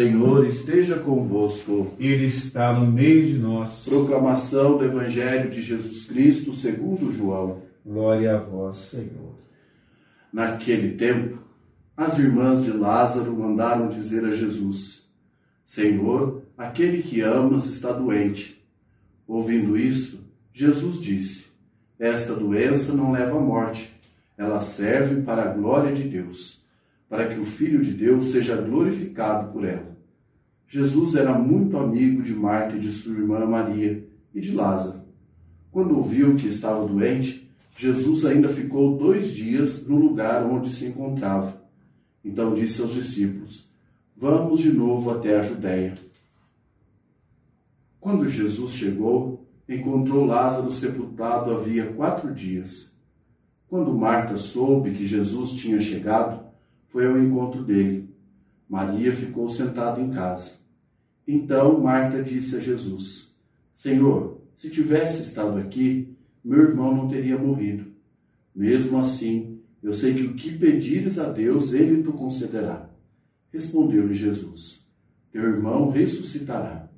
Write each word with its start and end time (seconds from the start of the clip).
Senhor 0.00 0.46
esteja 0.46 0.98
convosco. 0.98 1.92
Ele 1.98 2.24
está 2.24 2.72
no 2.72 2.90
meio 2.90 3.26
de 3.26 3.36
nós. 3.36 3.84
Proclamação 3.86 4.78
do 4.78 4.84
Evangelho 4.86 5.50
de 5.50 5.60
Jesus 5.60 6.06
Cristo 6.06 6.54
segundo 6.54 7.10
João. 7.10 7.60
Glória 7.84 8.34
a 8.34 8.38
vós, 8.38 8.76
Senhor. 8.76 9.34
Naquele 10.32 10.96
tempo, 10.96 11.38
as 11.94 12.18
irmãs 12.18 12.64
de 12.64 12.70
Lázaro 12.70 13.30
mandaram 13.36 13.88
dizer 13.88 14.24
a 14.24 14.30
Jesus: 14.30 15.06
Senhor, 15.66 16.44
aquele 16.56 17.02
que 17.02 17.20
amas 17.20 17.66
está 17.66 17.92
doente. 17.92 18.58
Ouvindo 19.28 19.76
isso, 19.76 20.18
Jesus 20.50 20.98
disse: 21.02 21.44
Esta 21.98 22.34
doença 22.34 22.94
não 22.94 23.12
leva 23.12 23.36
à 23.36 23.40
morte, 23.40 23.94
ela 24.38 24.62
serve 24.62 25.20
para 25.20 25.42
a 25.42 25.52
glória 25.52 25.92
de 25.92 26.04
Deus, 26.04 26.58
para 27.06 27.28
que 27.28 27.38
o 27.38 27.44
Filho 27.44 27.84
de 27.84 27.92
Deus 27.92 28.30
seja 28.30 28.56
glorificado 28.56 29.52
por 29.52 29.66
ela. 29.66 29.89
Jesus 30.72 31.16
era 31.16 31.36
muito 31.36 31.76
amigo 31.76 32.22
de 32.22 32.32
Marta 32.32 32.76
e 32.76 32.78
de 32.78 32.92
sua 32.92 33.12
irmã 33.12 33.44
Maria 33.44 34.08
e 34.32 34.40
de 34.40 34.52
Lázaro. 34.52 35.00
Quando 35.72 35.96
ouviu 35.96 36.36
que 36.36 36.46
estava 36.46 36.86
doente, 36.86 37.50
Jesus 37.76 38.24
ainda 38.24 38.48
ficou 38.48 38.96
dois 38.96 39.34
dias 39.34 39.84
no 39.84 39.96
lugar 39.96 40.46
onde 40.46 40.70
se 40.70 40.86
encontrava. 40.86 41.60
Então 42.24 42.54
disse 42.54 42.80
aos 42.80 42.94
discípulos: 42.94 43.68
Vamos 44.16 44.60
de 44.60 44.72
novo 44.72 45.10
até 45.10 45.40
a 45.40 45.42
Judéia. 45.42 45.94
Quando 47.98 48.28
Jesus 48.28 48.70
chegou, 48.70 49.48
encontrou 49.68 50.24
Lázaro 50.24 50.70
sepultado 50.70 51.52
havia 51.52 51.92
quatro 51.94 52.32
dias. 52.32 52.92
Quando 53.66 53.92
Marta 53.92 54.36
soube 54.36 54.92
que 54.92 55.04
Jesus 55.04 55.50
tinha 55.50 55.80
chegado, 55.80 56.44
foi 56.90 57.08
ao 57.08 57.18
encontro 57.18 57.64
dele. 57.64 58.08
Maria 58.68 59.12
ficou 59.12 59.50
sentada 59.50 60.00
em 60.00 60.10
casa. 60.10 60.59
Então 61.26 61.80
Marta 61.80 62.22
disse 62.22 62.56
a 62.56 62.60
Jesus: 62.60 63.34
Senhor, 63.74 64.40
se 64.58 64.68
tivesse 64.68 65.22
estado 65.22 65.58
aqui, 65.58 66.14
meu 66.44 66.60
irmão 66.60 66.94
não 66.94 67.08
teria 67.08 67.38
morrido. 67.38 67.86
Mesmo 68.54 68.98
assim, 68.98 69.60
eu 69.82 69.92
sei 69.92 70.12
que 70.14 70.22
o 70.22 70.34
que 70.34 70.58
pedires 70.58 71.18
a 71.18 71.30
Deus, 71.30 71.72
ele 71.72 72.02
te 72.02 72.10
concederá. 72.10 72.90
Respondeu-lhe 73.52 74.14
Jesus: 74.14 74.86
Teu 75.32 75.42
irmão 75.44 75.90
ressuscitará. 75.90 76.88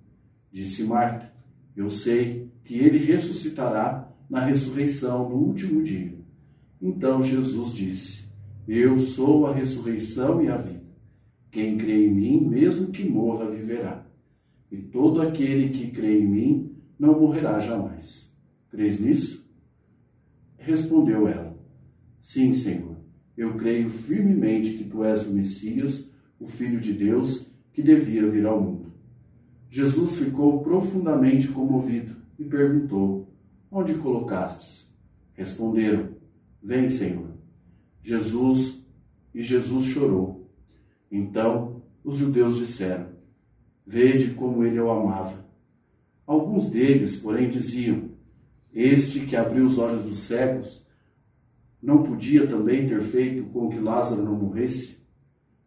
Disse 0.53 0.83
Marta: 0.83 1.33
Eu 1.77 1.91
sei 1.91 2.51
que 2.65 2.75
ele 2.75 2.99
ressuscitará 2.99 4.13
na 4.29 4.45
ressurreição 4.45 5.29
no 5.29 5.37
último 5.37 5.83
dia. 5.83 6.15
Então 6.81 7.23
Jesus 7.23 7.75
disse: 7.75 8.25
Eu 8.67 8.99
sou 8.99 9.47
a 9.47 9.55
ressurreição 9.55 10.43
e 10.43 10.49
a 10.49 10.57
vida. 10.57 10.83
Quem 11.51 11.77
crê 11.77 12.07
em 12.07 12.11
mim, 12.11 12.49
mesmo 12.49 12.91
que 12.91 13.09
morra, 13.09 13.51
viverá. 13.51 14.05
E 14.73 14.79
todo 14.79 15.21
aquele 15.21 15.69
que 15.69 15.91
crê 15.91 16.19
em 16.19 16.27
mim 16.27 16.77
não 16.99 17.21
morrerá 17.21 17.61
jamais. 17.61 18.33
Crês 18.71 18.99
nisso? 18.99 19.47
Respondeu 20.57 21.29
ela: 21.29 21.55
Sim, 22.23 22.55
Senhor. 22.55 22.97
Eu 23.37 23.55
creio 23.59 23.91
firmemente 23.91 24.73
que 24.73 24.85
tu 24.85 25.05
és 25.05 25.27
o 25.27 25.31
Messias, 25.31 26.11
o 26.41 26.47
Filho 26.47 26.81
de 26.81 26.95
Deus, 26.95 27.53
que 27.75 27.83
devia 27.83 28.27
vir 28.31 28.47
ao 28.47 28.63
mundo. 28.63 28.93
Jesus 29.69 30.19
ficou 30.19 30.63
profundamente 30.63 31.49
comovido 31.49 32.17
e 32.39 32.45
perguntou: 32.45 33.31
Onde 33.71 33.93
colocastes? 33.95 34.91
Responderam: 35.35 36.17
Vem, 36.63 36.89
Senhor. 36.89 37.29
Jesus 38.03 38.83
e 39.35 39.43
Jesus 39.43 39.85
chorou. 39.85 40.51
Então 41.11 41.83
os 42.03 42.17
judeus 42.17 42.57
disseram: 42.57 43.12
Vede 43.87 44.35
como 44.35 44.65
ele 44.65 44.81
o 44.81 44.91
amava. 44.91 45.45
Alguns 46.27 46.71
deles, 46.71 47.19
porém, 47.19 47.51
diziam: 47.51 48.11
Este 48.73 49.21
que 49.21 49.37
abriu 49.37 49.67
os 49.67 49.79
olhos 49.79 50.05
dos 50.05 50.21
cegos, 50.21 50.83
não 51.83 52.03
podia 52.03 52.47
também 52.47 52.89
ter 52.89 53.03
feito 53.03 53.45
com 53.51 53.69
que 53.69 53.79
Lázaro 53.79 54.23
não 54.23 54.37
morresse? 54.37 55.03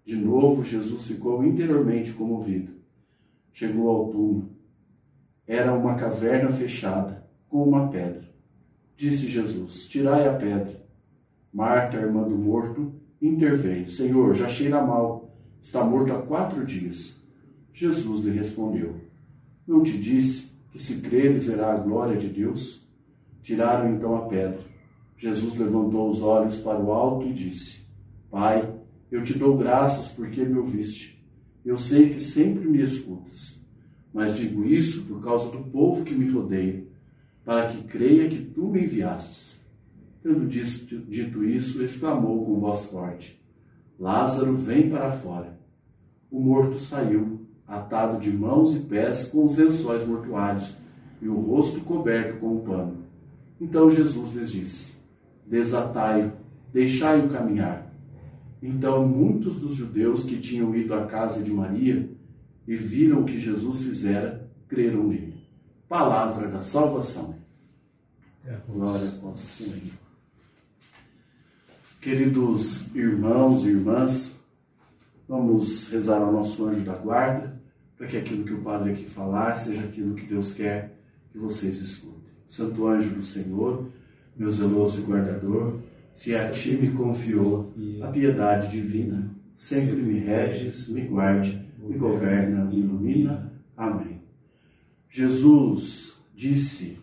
De 0.06 0.16
novo, 0.16 0.64
Jesus 0.64 1.08
ficou 1.08 1.44
interiormente 1.44 2.14
comovido. 2.14 2.72
Chegou 3.52 3.90
ao 3.90 4.09
túmulo. 4.09 4.50
Era 5.47 5.74
uma 5.74 5.96
caverna 5.96 6.52
fechada, 6.52 7.28
com 7.50 7.64
uma 7.64 7.90
pedra. 7.90 8.30
Disse 8.96 9.30
Jesus: 9.30 9.88
Tirai 9.88 10.28
a 10.28 10.34
pedra. 10.34 10.84
Marta, 11.52 11.97
irmã 11.97 12.24
do 12.24 12.38
morto, 12.38 12.94
interveio: 13.22 13.92
Senhor, 13.92 14.36
já 14.36 14.47
cheira 14.47 14.82
mal. 14.82 15.36
Está 15.62 15.84
morto 15.84 16.14
há 16.14 16.22
quatro 16.22 16.66
dias. 16.66 17.20
Jesus 17.75 18.24
lhe 18.24 18.31
respondeu: 18.31 18.96
Não 19.68 19.84
te 19.84 19.97
disse 19.97 20.50
que 20.72 20.81
se 20.81 20.96
creres 20.96 21.46
verá 21.46 21.74
a 21.74 21.78
glória 21.78 22.18
de 22.18 22.30
Deus? 22.30 22.81
Tiraram 23.44 23.94
então 23.94 24.16
a 24.16 24.22
pedra. 24.28 24.62
Jesus 25.18 25.56
levantou 25.58 26.09
os 26.09 26.22
olhos 26.22 26.58
para 26.58 26.80
o 26.80 26.94
alto 26.94 27.28
e 27.28 27.34
disse: 27.34 27.81
Pai, 28.31 28.74
eu 29.12 29.24
te 29.24 29.38
dou 29.38 29.58
graças 29.58 30.08
porque 30.08 30.44
me 30.46 30.58
ouviste. 30.58 31.22
Eu 31.66 31.78
sei 31.78 32.14
que 32.14 32.22
sempre 32.22 32.66
me 32.66 32.81
escutas, 32.81 33.59
mas 34.14 34.38
digo 34.38 34.66
isso 34.66 35.03
por 35.03 35.22
causa 35.22 35.52
do 35.52 35.64
povo 35.66 36.06
que 36.06 36.16
me 36.16 36.31
rodeia, 36.31 36.81
para 37.44 37.68
que 37.68 37.84
creia 37.84 38.30
que 38.30 38.41
tu 38.41 38.69
me 38.69 38.85
enviastes. 38.85 39.59
Tendo 40.24 40.47
dito 40.47 41.44
isso, 41.44 41.84
exclamou 41.84 42.46
com 42.46 42.59
voz 42.62 42.85
forte: 42.85 43.38
Lázaro, 44.00 44.56
vem 44.56 44.90
para 44.90 45.12
fora. 45.12 45.59
O 46.31 46.40
morto 46.40 46.80
saiu, 46.80 47.34
atado 47.68 48.20
de 48.20 48.31
mãos 48.31 48.76
e 48.76 48.80
pés 48.80 49.26
com 49.28 49.46
os 49.46 49.56
lençóis 49.56 50.06
mortuários 50.06 50.76
e 51.22 51.28
o 51.28 51.40
rosto 51.40 51.81
coberto 51.81 52.40
com 52.40 52.58
um 52.58 52.59
pano. 52.59 52.98
Então 53.59 53.90
Jesus 53.90 54.34
lhes 54.34 54.52
disse: 54.52 54.94
Desatai-o, 55.46 56.31
deixai-o 56.72 57.30
caminhar. 57.30 57.92
Então 58.62 59.08
muitos 59.08 59.56
dos 59.56 59.76
judeus 59.76 60.24
que 60.24 60.40
tinham 60.40 60.76
ido 60.76 60.94
à 60.94 61.06
casa 61.06 61.42
de 61.42 61.52
Maria 61.52 62.09
e 62.68 62.76
viram 62.76 63.22
o 63.22 63.26
que 63.26 63.40
Jesus 63.40 63.84
fizera, 63.84 64.50
creram 64.68 65.03
nele. 65.08 65.36
Palavra 65.88 66.47
da 66.47 66.62
salvação. 66.62 67.36
Glória 68.68 69.08
a 69.08 69.12
vós, 69.22 69.40
Senhor. 69.40 69.76
Queridos 72.02 72.86
irmãos 72.96 73.64
e 73.64 73.70
irmãs, 73.70 74.36
vamos 75.28 75.88
rezar 75.90 76.22
ao 76.22 76.32
nosso 76.32 76.66
anjo 76.68 76.82
da 76.82 76.96
guarda, 76.96 77.55
para 77.98 78.08
que 78.08 78.18
aquilo 78.18 78.44
que 78.44 78.54
o 78.54 78.62
Padre 78.62 78.92
aqui 78.92 79.06
falar 79.06 79.56
seja 79.56 79.84
aquilo 79.84 80.16
que 80.16 80.26
Deus 80.26 80.54
quer 80.54 80.98
que 81.32 81.38
vocês 81.38 81.78
escutem. 81.78 82.34
Santo 82.48 82.88
anjo 82.88 83.10
do 83.10 83.24
Senhor, 83.24 83.90
meu 84.36 84.52
zeloso 84.52 85.02
guardador, 85.04 85.80
se 86.14 86.36
a 86.36 86.50
ti 86.50 86.78
me 86.78 86.92
confiou 86.92 87.74
a 88.02 88.08
piedade 88.08 88.70
divina, 88.70 89.30
sempre 89.56 89.96
me 89.96 90.20
reges, 90.20 90.88
me 90.88 91.02
guarde, 91.02 91.66
me 91.78 91.98
governa, 91.98 92.64
me 92.66 92.80
ilumina. 92.80 93.52
Amém. 93.76 94.22
Jesus 95.10 96.14
disse 96.34 96.98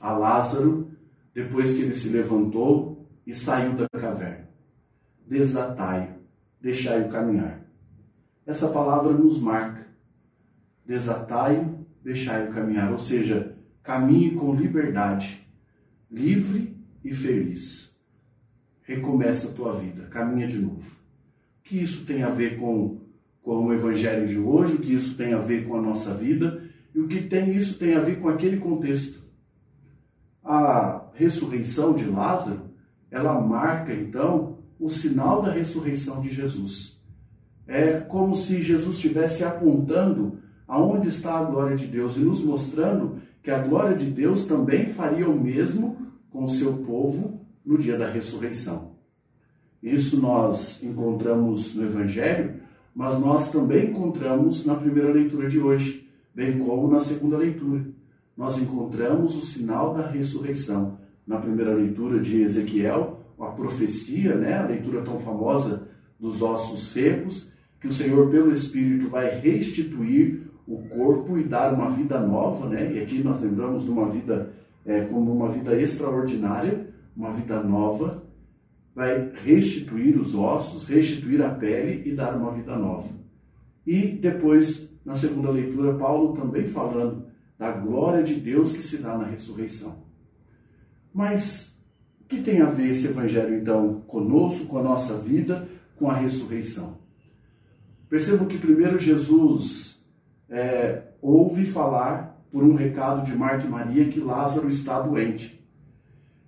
a 0.00 0.12
Lázaro, 0.12 0.90
depois 1.34 1.74
que 1.74 1.82
ele 1.82 1.94
se 1.94 2.08
levantou 2.08 3.06
e 3.26 3.34
saiu 3.34 3.74
da 3.74 3.88
caverna: 3.88 4.48
Desatai-o, 5.26 6.14
deixai-o 6.60 7.08
caminhar. 7.08 7.60
Essa 8.46 8.68
palavra 8.68 9.12
nos 9.12 9.40
marca. 9.40 9.86
Desatai-o, 10.86 11.84
deixai-o 12.02 12.52
caminhar, 12.52 12.92
ou 12.92 12.98
seja, 12.98 13.56
caminhe 13.82 14.32
com 14.32 14.54
liberdade, 14.54 15.46
livre 16.10 16.76
e 17.04 17.12
feliz. 17.12 17.94
Recomeça 18.82 19.48
a 19.48 19.52
tua 19.52 19.76
vida, 19.76 20.06
caminha 20.06 20.46
de 20.46 20.58
novo. 20.58 20.88
O 21.60 21.62
que 21.64 21.80
isso 21.82 22.04
tem 22.04 22.22
a 22.22 22.30
ver 22.30 22.56
com, 22.58 23.00
com 23.42 23.66
o 23.66 23.72
evangelho 23.72 24.26
de 24.28 24.38
hoje, 24.38 24.74
o 24.74 24.78
que 24.78 24.94
isso 24.94 25.16
tem 25.16 25.34
a 25.34 25.38
ver 25.38 25.66
com 25.66 25.76
a 25.76 25.82
nossa 25.82 26.14
vida 26.14 26.62
e 26.94 27.00
o 27.00 27.08
que 27.08 27.22
tem 27.22 27.54
isso 27.54 27.78
tem 27.78 27.94
a 27.94 28.00
ver 28.00 28.20
com 28.20 28.28
aquele 28.28 28.58
contexto. 28.58 29.20
A 30.42 31.10
ressurreição 31.14 31.92
de 31.92 32.04
Lázaro, 32.04 32.70
ela 33.10 33.40
marca 33.40 33.92
então 33.92 34.58
o 34.78 34.88
sinal 34.88 35.42
da 35.42 35.50
ressurreição 35.50 36.20
de 36.20 36.32
Jesus. 36.32 36.98
É 37.66 38.00
como 38.00 38.36
se 38.36 38.62
Jesus 38.62 38.96
estivesse 38.96 39.44
apontando 39.44 40.38
aonde 40.66 41.08
está 41.08 41.38
a 41.38 41.44
glória 41.44 41.76
de 41.76 41.86
Deus 41.86 42.16
e 42.16 42.20
nos 42.20 42.42
mostrando 42.42 43.18
que 43.42 43.50
a 43.50 43.58
glória 43.58 43.96
de 43.96 44.06
Deus 44.06 44.44
também 44.44 44.86
faria 44.86 45.28
o 45.28 45.40
mesmo 45.40 45.96
com 46.30 46.44
o 46.44 46.50
seu 46.50 46.78
povo 46.78 47.40
no 47.64 47.78
dia 47.78 47.96
da 47.96 48.10
ressurreição. 48.10 48.96
Isso 49.82 50.20
nós 50.20 50.82
encontramos 50.82 51.74
no 51.74 51.84
Evangelho, 51.84 52.54
mas 52.94 53.20
nós 53.20 53.50
também 53.50 53.90
encontramos 53.90 54.64
na 54.64 54.74
primeira 54.74 55.12
leitura 55.12 55.48
de 55.48 55.58
hoje, 55.60 56.08
bem 56.34 56.58
como 56.58 56.88
na 56.88 57.00
segunda 57.00 57.36
leitura. 57.36 57.84
Nós 58.36 58.58
encontramos 58.58 59.36
o 59.36 59.42
sinal 59.42 59.94
da 59.94 60.08
ressurreição. 60.08 60.98
Na 61.26 61.38
primeira 61.38 61.74
leitura 61.74 62.20
de 62.20 62.40
Ezequiel, 62.40 63.20
a 63.38 63.46
profecia, 63.46 64.34
né, 64.34 64.54
a 64.54 64.66
leitura 64.66 65.02
tão 65.02 65.18
famosa 65.18 65.88
dos 66.18 66.40
ossos 66.42 66.88
secos, 66.88 67.50
que 67.80 67.88
o 67.88 67.92
Senhor, 67.92 68.30
pelo 68.30 68.52
Espírito, 68.52 69.08
vai 69.08 69.38
restituir 69.38 70.45
o 70.66 70.82
corpo 70.88 71.38
e 71.38 71.44
dar 71.44 71.72
uma 71.72 71.90
vida 71.90 72.18
nova, 72.20 72.68
né? 72.68 72.92
E 72.92 73.00
aqui 73.00 73.22
nós 73.22 73.40
lembramos 73.40 73.84
de 73.84 73.90
uma 73.90 74.10
vida 74.10 74.52
é, 74.84 75.02
como 75.02 75.32
uma 75.32 75.48
vida 75.50 75.80
extraordinária, 75.80 76.88
uma 77.16 77.32
vida 77.32 77.62
nova, 77.62 78.24
vai 78.94 79.30
restituir 79.44 80.18
os 80.18 80.34
ossos, 80.34 80.88
restituir 80.88 81.42
a 81.42 81.50
pele 81.50 82.08
e 82.08 82.14
dar 82.14 82.34
uma 82.36 82.52
vida 82.52 82.76
nova. 82.76 83.08
E 83.86 84.08
depois, 84.08 84.88
na 85.04 85.14
segunda 85.14 85.50
leitura, 85.50 85.94
Paulo 85.94 86.34
também 86.34 86.66
falando 86.66 87.26
da 87.58 87.72
glória 87.72 88.22
de 88.22 88.34
Deus 88.34 88.72
que 88.72 88.82
se 88.82 88.98
dá 88.98 89.16
na 89.16 89.26
ressurreição. 89.26 90.04
Mas 91.14 91.74
o 92.20 92.24
que 92.24 92.42
tem 92.42 92.60
a 92.60 92.66
ver 92.66 92.90
esse 92.90 93.06
evangelho 93.06 93.54
então 93.54 94.00
conosco, 94.06 94.66
com 94.66 94.78
a 94.78 94.82
nossa 94.82 95.16
vida, 95.18 95.68
com 95.96 96.10
a 96.10 96.14
ressurreição? 96.14 96.98
Percebam 98.08 98.46
que 98.46 98.58
primeiro 98.58 98.98
Jesus 98.98 99.95
é, 100.48 101.02
ouve 101.20 101.66
falar 101.66 102.40
por 102.50 102.62
um 102.62 102.74
recado 102.74 103.24
de 103.24 103.36
Marta 103.36 103.66
e 103.66 103.68
Maria 103.68 104.08
que 104.08 104.20
Lázaro 104.20 104.68
está 104.68 105.00
doente. 105.00 105.62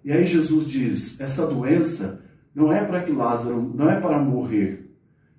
E 0.04 0.12
aí 0.12 0.26
Jesus 0.26 0.68
diz: 0.68 1.20
essa 1.20 1.46
doença 1.46 2.22
não 2.54 2.72
é 2.72 2.84
para 2.84 3.02
que 3.02 3.12
Lázaro, 3.12 3.72
não 3.74 3.90
é 3.90 4.00
para 4.00 4.18
morrer. 4.18 4.90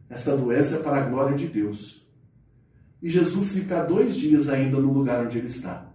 Essa 0.10 0.36
doença 0.36 0.78
é 0.78 0.80
para 0.80 0.98
a 0.98 1.10
glória 1.10 1.38
de 1.38 1.48
Deus. 1.48 2.06
E 3.02 3.10
Jesus 3.10 3.54
fica 3.54 3.84
dois 3.84 4.16
dias 4.16 4.50
ainda 4.50 4.80
no 4.80 4.92
lugar 4.92 5.26
onde 5.26 5.38
ele 5.38 5.48
está. 5.48 5.88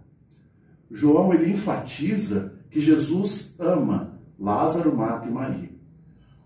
João 0.89 1.33
ele 1.33 1.51
enfatiza 1.51 2.53
que 2.69 2.79
Jesus 2.79 3.53
ama 3.59 4.19
Lázaro, 4.39 4.95
Marta 4.95 5.27
e 5.27 5.31
Maria. 5.31 5.69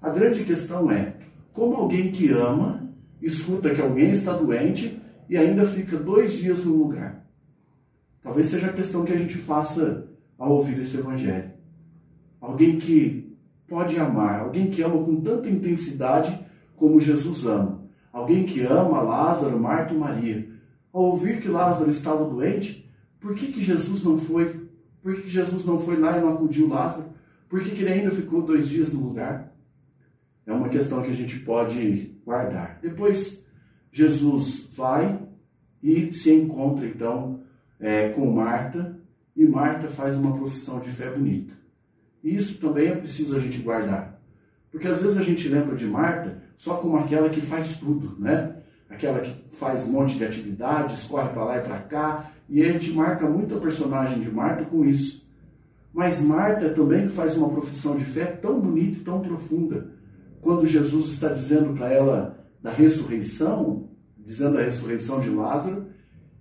A 0.01 0.09
grande 0.09 0.43
questão 0.43 0.91
é 0.91 1.15
como 1.53 1.75
alguém 1.75 2.11
que 2.11 2.29
ama 2.29 2.89
escuta 3.21 3.73
que 3.73 3.81
alguém 3.81 4.11
está 4.11 4.33
doente 4.33 4.98
e 5.29 5.37
ainda 5.37 5.65
fica 5.67 5.95
dois 5.95 6.33
dias 6.33 6.65
no 6.65 6.75
lugar. 6.75 7.23
Talvez 8.21 8.47
seja 8.47 8.67
a 8.67 8.73
questão 8.73 9.05
que 9.05 9.13
a 9.13 9.17
gente 9.17 9.37
faça 9.37 10.09
ao 10.37 10.51
ouvir 10.53 10.79
esse 10.79 10.97
evangelho. 10.97 11.51
Alguém 12.41 12.79
que 12.79 13.37
pode 13.67 13.97
amar, 13.99 14.41
alguém 14.41 14.71
que 14.71 14.81
ama 14.81 15.03
com 15.03 15.21
tanta 15.21 15.47
intensidade 15.47 16.37
como 16.75 16.99
Jesus 16.99 17.45
ama. 17.45 17.87
Alguém 18.11 18.43
que 18.43 18.61
ama 18.61 19.01
Lázaro, 19.01 19.59
Marta 19.59 19.93
e 19.93 19.97
Maria. 19.97 20.49
Ao 20.91 21.03
ouvir 21.03 21.39
que 21.41 21.47
Lázaro 21.47 21.91
estava 21.91 22.25
doente, 22.25 22.89
por 23.19 23.35
que, 23.35 23.51
que 23.51 23.63
Jesus 23.63 24.03
não 24.03 24.17
foi? 24.17 24.67
Por 25.01 25.15
que, 25.15 25.21
que 25.23 25.29
Jesus 25.29 25.63
não 25.63 25.79
foi 25.79 25.97
lá 25.97 26.17
e 26.17 26.21
não 26.21 26.33
acudiu 26.33 26.67
Lázaro? 26.67 27.09
Por 27.47 27.61
que, 27.61 27.71
que 27.71 27.83
ele 27.83 27.93
ainda 27.93 28.11
ficou 28.11 28.41
dois 28.41 28.67
dias 28.67 28.91
no 28.91 29.01
lugar? 29.01 29.53
É 30.45 30.51
uma 30.51 30.69
questão 30.69 31.03
que 31.03 31.11
a 31.11 31.15
gente 31.15 31.37
pode 31.39 32.15
guardar. 32.25 32.79
Depois, 32.81 33.39
Jesus 33.91 34.67
vai 34.75 35.19
e 35.81 36.11
se 36.13 36.31
encontra 36.31 36.85
então 36.85 37.41
é, 37.79 38.09
com 38.09 38.29
Marta, 38.31 38.97
e 39.35 39.45
Marta 39.45 39.87
faz 39.87 40.15
uma 40.15 40.35
profissão 40.35 40.79
de 40.79 40.89
fé 40.89 41.09
bonita. 41.09 41.53
Isso 42.23 42.59
também 42.59 42.89
é 42.89 42.95
preciso 42.95 43.35
a 43.35 43.39
gente 43.39 43.59
guardar. 43.59 44.19
Porque 44.71 44.87
às 44.87 45.01
vezes 45.01 45.17
a 45.17 45.23
gente 45.23 45.47
lembra 45.47 45.75
de 45.75 45.85
Marta 45.85 46.41
só 46.57 46.75
como 46.75 46.97
aquela 46.97 47.29
que 47.29 47.41
faz 47.41 47.77
tudo, 47.77 48.19
né? 48.19 48.57
Aquela 48.89 49.21
que 49.21 49.33
faz 49.55 49.85
um 49.85 49.91
monte 49.91 50.17
de 50.17 50.25
atividades, 50.25 51.05
corre 51.05 51.29
para 51.29 51.45
lá 51.45 51.57
e 51.57 51.61
para 51.61 51.79
cá, 51.79 52.31
e 52.49 52.61
a 52.61 52.71
gente 52.71 52.91
marca 52.91 53.29
muito 53.29 53.55
a 53.55 53.59
personagem 53.59 54.19
de 54.19 54.29
Marta 54.29 54.65
com 54.65 54.83
isso. 54.83 55.25
Mas 55.93 56.19
Marta 56.19 56.69
também 56.69 57.07
faz 57.07 57.35
uma 57.35 57.49
profissão 57.49 57.95
de 57.95 58.03
fé 58.03 58.25
tão 58.25 58.59
bonita 58.59 58.97
e 58.97 59.03
tão 59.03 59.21
profunda. 59.21 59.91
Quando 60.41 60.65
Jesus 60.65 61.11
está 61.11 61.29
dizendo 61.29 61.73
para 61.73 61.91
ela 61.91 62.38
da 62.61 62.71
ressurreição, 62.71 63.89
dizendo 64.17 64.55
da 64.55 64.63
ressurreição 64.63 65.19
de 65.19 65.29
Lázaro, 65.29 65.87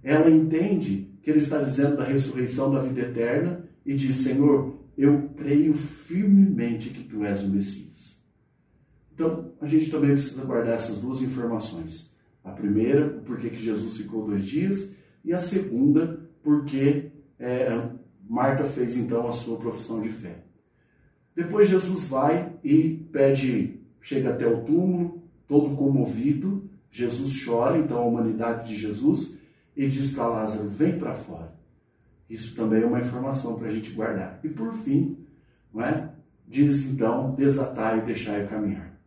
ela 0.02 0.30
entende 0.30 1.10
que 1.22 1.30
ele 1.30 1.38
está 1.38 1.60
dizendo 1.60 1.96
da 1.96 2.04
ressurreição 2.04 2.72
da 2.72 2.80
vida 2.80 3.02
eterna 3.02 3.64
e 3.84 3.94
diz: 3.94 4.16
Senhor, 4.16 4.78
eu 4.96 5.30
creio 5.36 5.74
firmemente 5.74 6.90
que 6.90 7.04
tu 7.04 7.24
és 7.24 7.42
o 7.42 7.48
Messias. 7.48 8.18
Então, 9.12 9.52
a 9.60 9.66
gente 9.66 9.90
também 9.90 10.12
precisa 10.12 10.44
guardar 10.44 10.74
essas 10.74 10.98
duas 10.98 11.20
informações. 11.20 12.10
A 12.44 12.50
primeira, 12.50 13.18
o 13.18 13.22
porquê 13.22 13.50
que 13.50 13.62
Jesus 13.62 13.96
ficou 13.96 14.26
dois 14.26 14.46
dias, 14.46 14.90
e 15.24 15.32
a 15.32 15.38
segunda, 15.38 16.20
porque 16.42 17.10
é, 17.38 17.68
Marta 18.28 18.64
fez 18.64 18.96
então 18.96 19.26
a 19.26 19.32
sua 19.32 19.58
profissão 19.58 20.00
de 20.00 20.10
fé. 20.10 20.44
Depois 21.34 21.68
Jesus 21.68 22.08
vai 22.08 22.52
e 22.64 23.06
pede, 23.12 23.80
chega 24.00 24.30
até 24.30 24.46
o 24.46 24.64
túmulo, 24.64 25.27
todo 25.48 25.74
comovido, 25.74 26.70
Jesus 26.90 27.44
chora, 27.44 27.78
então 27.78 27.98
a 27.98 28.04
humanidade 28.04 28.68
de 28.68 28.78
Jesus, 28.78 29.34
e 29.76 29.88
diz 29.88 30.12
para 30.12 30.28
Lázaro: 30.28 30.68
vem 30.68 30.98
para 30.98 31.14
fora. 31.14 31.56
Isso 32.28 32.54
também 32.54 32.82
é 32.82 32.86
uma 32.86 33.00
informação 33.00 33.58
para 33.58 33.68
a 33.68 33.70
gente 33.70 33.90
guardar. 33.90 34.38
E 34.44 34.48
por 34.48 34.72
fim, 34.74 35.16
não 35.72 35.82
é? 35.82 36.10
diz 36.48 36.84
então: 36.84 37.34
desatar 37.34 37.98
e 37.98 38.02
deixar 38.02 38.38
eu 38.38 38.48
caminhar. 38.48 38.98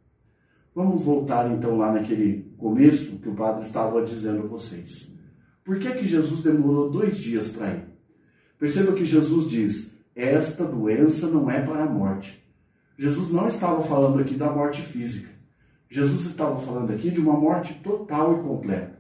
Vamos 0.74 1.04
voltar 1.04 1.52
então 1.52 1.78
lá 1.78 1.92
naquele 1.92 2.54
começo 2.58 3.18
que 3.18 3.30
o 3.30 3.36
padre 3.36 3.64
estava 3.64 4.04
dizendo 4.04 4.44
a 4.44 4.48
vocês. 4.48 5.12
Por 5.64 5.78
que, 5.80 5.92
que 5.92 6.08
Jesus 6.08 6.42
demorou 6.42 6.90
dois 6.90 7.18
dias 7.18 7.50
para 7.50 7.74
ir? 7.74 7.84
Perceba 8.58 8.94
que 8.94 9.06
Jesus 9.06 9.50
diz: 9.50 9.92
esta 10.16 10.64
doença 10.64 11.28
não 11.28 11.50
é 11.50 11.62
para 11.62 11.84
a 11.84 11.90
morte. 11.90 12.42
Jesus 12.98 13.32
não 13.32 13.48
estava 13.48 13.82
falando 13.82 14.20
aqui 14.20 14.36
da 14.36 14.52
morte 14.52 14.82
física. 14.82 15.30
Jesus 15.92 16.26
estava 16.26 16.58
falando 16.58 16.94
aqui 16.94 17.12
de 17.12 17.20
uma 17.20 17.38
morte 17.38 17.74
total 17.84 18.40
e 18.40 18.44
completa. 18.44 18.98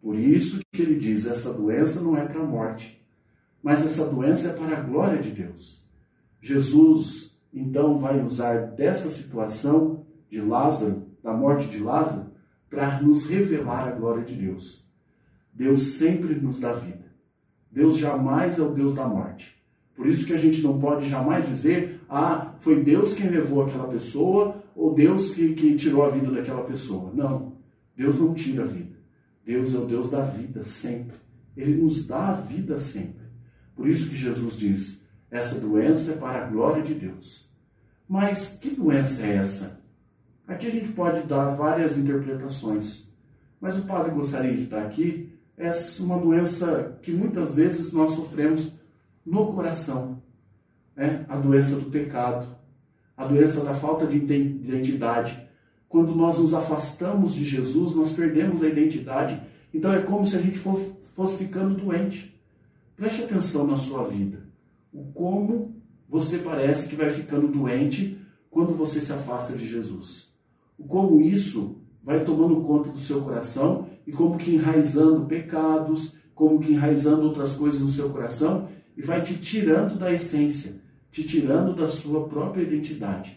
Por 0.00 0.18
isso 0.18 0.58
que 0.72 0.80
ele 0.80 0.98
diz: 0.98 1.26
essa 1.26 1.52
doença 1.52 2.00
não 2.00 2.16
é 2.16 2.24
para 2.24 2.40
a 2.40 2.46
morte, 2.46 3.06
mas 3.62 3.84
essa 3.84 4.06
doença 4.06 4.48
é 4.48 4.52
para 4.54 4.78
a 4.78 4.80
glória 4.80 5.20
de 5.20 5.30
Deus. 5.30 5.86
Jesus 6.40 7.38
então 7.52 7.98
vai 7.98 8.24
usar 8.24 8.68
dessa 8.68 9.10
situação 9.10 10.06
de 10.30 10.40
Lázaro, 10.40 11.02
da 11.22 11.34
morte 11.34 11.68
de 11.68 11.78
Lázaro, 11.78 12.30
para 12.70 13.02
nos 13.02 13.26
revelar 13.26 13.88
a 13.88 13.92
glória 13.92 14.24
de 14.24 14.34
Deus. 14.34 14.82
Deus 15.52 15.98
sempre 15.98 16.34
nos 16.34 16.58
dá 16.58 16.72
vida. 16.72 17.12
Deus 17.70 17.98
jamais 17.98 18.58
é 18.58 18.62
o 18.62 18.72
Deus 18.72 18.94
da 18.94 19.06
morte. 19.06 19.60
Por 19.94 20.06
isso 20.06 20.24
que 20.24 20.32
a 20.32 20.38
gente 20.38 20.62
não 20.62 20.80
pode 20.80 21.06
jamais 21.06 21.46
dizer, 21.46 22.00
ah, 22.08 22.54
foi 22.60 22.82
Deus 22.82 23.12
quem 23.12 23.28
levou 23.28 23.62
aquela 23.62 23.88
pessoa 23.88 24.62
ou 24.80 24.94
Deus 24.94 25.34
que, 25.34 25.54
que 25.54 25.76
tirou 25.76 26.02
a 26.02 26.08
vida 26.08 26.30
daquela 26.30 26.64
pessoa. 26.64 27.12
Não, 27.12 27.52
Deus 27.94 28.18
não 28.18 28.32
tira 28.32 28.62
a 28.62 28.66
vida. 28.66 28.96
Deus 29.44 29.74
é 29.74 29.78
o 29.78 29.84
Deus 29.84 30.10
da 30.10 30.22
vida 30.22 30.64
sempre. 30.64 31.16
Ele 31.54 31.82
nos 31.82 32.06
dá 32.06 32.28
a 32.28 32.32
vida 32.32 32.80
sempre. 32.80 33.26
Por 33.76 33.86
isso 33.86 34.08
que 34.08 34.16
Jesus 34.16 34.56
diz: 34.56 34.98
essa 35.30 35.60
doença 35.60 36.12
é 36.12 36.16
para 36.16 36.46
a 36.46 36.48
glória 36.48 36.82
de 36.82 36.94
Deus. 36.94 37.46
Mas 38.08 38.58
que 38.58 38.70
doença 38.70 39.22
é 39.22 39.36
essa? 39.36 39.82
Aqui 40.48 40.66
a 40.66 40.70
gente 40.70 40.92
pode 40.92 41.26
dar 41.28 41.50
várias 41.50 41.98
interpretações, 41.98 43.06
mas 43.60 43.76
o 43.76 43.82
padre 43.82 44.12
gostaria 44.12 44.56
de 44.56 44.64
dar 44.64 44.86
aqui 44.86 45.30
é 45.58 45.70
uma 45.98 46.18
doença 46.18 46.98
que 47.02 47.12
muitas 47.12 47.54
vezes 47.54 47.92
nós 47.92 48.12
sofremos 48.12 48.72
no 49.26 49.52
coração. 49.52 50.22
É 50.96 51.22
a 51.28 51.36
doença 51.36 51.76
do 51.76 51.90
pecado, 51.90 52.48
a 53.20 53.26
doença 53.26 53.60
da 53.60 53.74
falta 53.74 54.06
de 54.06 54.16
identidade, 54.16 55.46
quando 55.90 56.14
nós 56.14 56.38
nos 56.38 56.54
afastamos 56.54 57.34
de 57.34 57.44
Jesus, 57.44 57.94
nós 57.94 58.14
perdemos 58.14 58.62
a 58.62 58.68
identidade. 58.68 59.38
Então 59.74 59.92
é 59.92 60.00
como 60.00 60.26
se 60.26 60.36
a 60.36 60.40
gente 60.40 60.58
fosse 60.58 61.36
ficando 61.36 61.74
doente. 61.74 62.34
Preste 62.96 63.24
atenção 63.24 63.66
na 63.66 63.76
sua 63.76 64.04
vida. 64.04 64.38
O 64.90 65.04
como 65.12 65.76
você 66.08 66.38
parece 66.38 66.88
que 66.88 66.96
vai 66.96 67.10
ficando 67.10 67.46
doente 67.46 68.16
quando 68.50 68.74
você 68.74 69.02
se 69.02 69.12
afasta 69.12 69.52
de 69.52 69.68
Jesus. 69.68 70.32
O 70.78 70.84
como 70.84 71.20
isso 71.20 71.76
vai 72.02 72.24
tomando 72.24 72.62
conta 72.62 72.88
do 72.88 73.00
seu 73.00 73.20
coração 73.20 73.86
e 74.06 74.12
como 74.12 74.38
que 74.38 74.54
enraizando 74.54 75.26
pecados, 75.26 76.14
como 76.34 76.58
que 76.58 76.72
enraizando 76.72 77.24
outras 77.24 77.52
coisas 77.52 77.82
no 77.82 77.90
seu 77.90 78.08
coração 78.08 78.66
e 78.96 79.02
vai 79.02 79.20
te 79.20 79.34
tirando 79.34 79.98
da 79.98 80.10
essência, 80.10 80.80
te 81.10 81.24
tirando 81.24 81.74
da 81.74 81.88
sua 81.88 82.28
própria 82.28 82.62
identidade. 82.62 83.36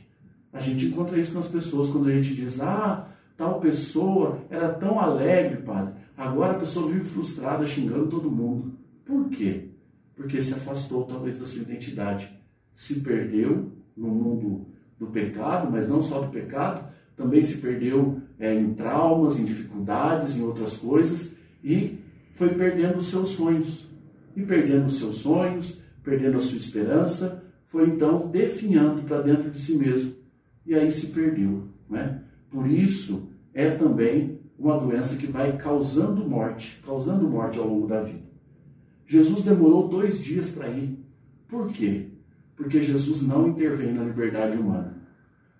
A 0.52 0.60
gente 0.60 0.86
encontra 0.86 1.20
isso 1.20 1.34
nas 1.34 1.48
pessoas 1.48 1.90
quando 1.90 2.10
a 2.10 2.12
gente 2.12 2.36
diz: 2.36 2.62
ah, 2.62 3.08
tal 3.36 3.60
pessoa 3.60 4.40
era 4.50 4.70
tão 4.70 5.00
alegre, 5.00 5.62
padre, 5.62 5.94
agora 6.16 6.54
a 6.54 6.60
pessoa 6.60 6.92
vive 6.92 7.06
frustrada, 7.06 7.66
xingando 7.66 8.08
todo 8.08 8.30
mundo. 8.30 8.74
Por 9.06 9.30
quê? 9.30 9.70
Porque 10.16 10.42
se 10.42 10.54
afastou 10.54 11.04
talvez 11.06 11.38
da 11.38 11.46
sua 11.46 11.62
identidade, 11.62 12.32
se 12.74 13.00
perdeu 13.00 13.72
no 13.98 14.08
mundo 14.08 14.68
do 15.00 15.08
pecado, 15.08 15.70
mas 15.72 15.88
não 15.88 16.02
só 16.02 16.22
do 16.22 16.32
pecado, 16.32 16.88
também 17.16 17.42
se 17.42 17.58
perdeu 17.58 18.22
é, 18.40 18.54
em 18.54 18.74
traumas, 18.74 19.40
em 19.40 19.46
dificuldades, 19.46 20.36
em 20.36 20.44
outras 20.44 20.78
coisas 20.78 21.34
e 21.64 22.00
foi 22.34 22.50
perdendo 22.50 22.98
os 22.98 23.08
seus 23.08 23.30
sonhos. 23.30 23.88
E 24.36 24.42
perdendo 24.42 24.88
os 24.88 24.98
seus 24.98 25.18
sonhos, 25.18 25.80
perdendo 26.04 26.38
a 26.38 26.42
sua 26.42 26.58
esperança, 26.58 27.43
foi 27.74 27.90
então 27.90 28.30
definhando 28.30 29.02
para 29.02 29.24
dentro 29.24 29.50
de 29.50 29.60
si 29.60 29.76
mesmo 29.76 30.14
e 30.64 30.76
aí 30.76 30.92
se 30.92 31.08
perdeu. 31.08 31.64
Né? 31.90 32.22
Por 32.52 32.70
isso 32.70 33.28
é 33.52 33.72
também 33.72 34.40
uma 34.60 34.80
doença 34.80 35.16
que 35.16 35.26
vai 35.26 35.58
causando 35.58 36.24
morte, 36.24 36.80
causando 36.86 37.28
morte 37.28 37.58
ao 37.58 37.68
longo 37.68 37.88
da 37.88 38.04
vida. 38.04 38.22
Jesus 39.08 39.42
demorou 39.42 39.88
dois 39.88 40.24
dias 40.24 40.52
para 40.52 40.70
ir. 40.70 41.04
Por 41.48 41.74
quê? 41.74 42.12
Porque 42.56 42.80
Jesus 42.80 43.24
não 43.24 43.48
intervém 43.48 43.92
na 43.92 44.04
liberdade 44.04 44.56
humana. 44.56 44.96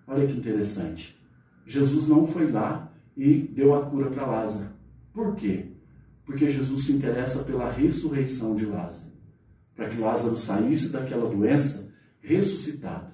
Olha 0.06 0.24
que 0.24 0.38
interessante. 0.38 1.20
Jesus 1.66 2.06
não 2.06 2.24
foi 2.24 2.48
lá 2.48 2.92
e 3.16 3.38
deu 3.38 3.74
a 3.74 3.86
cura 3.86 4.08
para 4.08 4.24
Lázaro. 4.24 4.68
Por 5.12 5.34
quê? 5.34 5.66
Porque 6.24 6.48
Jesus 6.48 6.84
se 6.84 6.92
interessa 6.92 7.42
pela 7.42 7.72
ressurreição 7.72 8.54
de 8.54 8.66
Lázaro. 8.66 9.10
Para 9.74 9.88
que 9.88 9.98
Lázaro 9.98 10.36
saísse 10.36 10.90
daquela 10.90 11.28
doença 11.28 11.83
ressuscitado. 12.24 13.12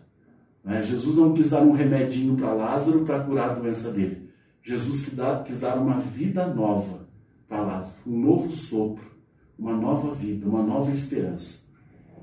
Né? 0.64 0.82
Jesus 0.82 1.16
não 1.16 1.32
quis 1.32 1.50
dar 1.50 1.62
um 1.62 1.72
remedinho 1.72 2.36
para 2.36 2.52
Lázaro 2.52 3.04
para 3.04 3.20
curar 3.20 3.50
a 3.50 3.54
doença 3.54 3.90
dele. 3.90 4.30
Jesus 4.62 5.06
quis 5.46 5.60
dar 5.60 5.78
uma 5.78 6.00
vida 6.00 6.46
nova 6.46 7.08
para 7.48 7.62
Lázaro, 7.62 7.94
um 8.06 8.18
novo 8.18 8.50
sopro, 8.52 9.10
uma 9.58 9.76
nova 9.76 10.14
vida, 10.14 10.46
uma 10.46 10.62
nova 10.62 10.90
esperança. 10.92 11.58